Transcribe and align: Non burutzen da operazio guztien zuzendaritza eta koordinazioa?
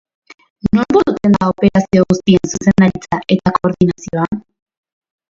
Non 0.77 0.87
burutzen 0.93 1.33
da 1.39 1.49
operazio 1.51 2.05
guztien 2.13 2.49
zuzendaritza 2.53 3.19
eta 3.35 3.53
koordinazioa? 3.59 4.25